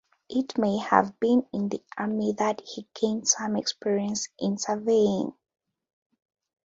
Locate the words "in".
1.53-1.69, 4.39-4.57